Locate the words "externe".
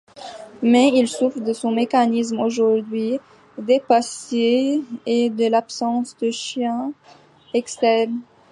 7.53-8.19